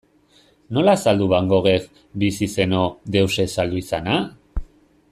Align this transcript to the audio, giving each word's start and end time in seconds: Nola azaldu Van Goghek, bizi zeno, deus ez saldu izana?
Nola 0.77 0.95
azaldu 0.99 1.27
Van 1.33 1.51
Goghek, 1.51 1.85
bizi 2.25 2.49
zeno, 2.61 2.83
deus 3.17 3.31
ez 3.45 3.49
saldu 3.59 3.81
izana? 3.87 4.21